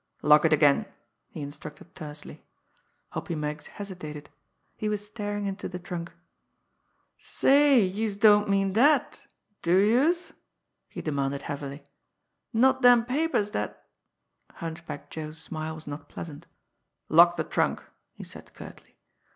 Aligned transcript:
"Lock 0.23 0.45
it 0.45 0.51
again!" 0.51 0.87
he 1.29 1.41
instructed 1.41 1.93
tersely. 1.93 2.43
Hoppy 3.09 3.35
Meggs 3.35 3.67
hesitated 3.67 4.31
he 4.75 4.89
was 4.89 5.05
staring 5.05 5.45
into 5.45 5.69
the 5.69 5.77
trunk. 5.77 6.11
"Say, 7.19 7.79
youse 7.83 8.15
don't 8.17 8.49
mean 8.49 8.73
dat 8.73 9.27
do 9.61 9.77
youse?" 9.77 10.33
he 10.89 11.03
demanded 11.03 11.43
heavily. 11.43 11.83
"Not 12.51 12.81
dem 12.81 13.05
papers 13.05 13.51
dat" 13.51 13.79
Hunchback 14.61 15.11
Joe's 15.11 15.37
smile 15.37 15.75
was 15.75 15.85
not 15.85 16.09
pleasant. 16.09 16.47
"Lock 17.07 17.35
the 17.35 17.43
trunk!" 17.43 17.83
he 18.15 18.23
said 18.23 18.55
curtly. 18.55 18.97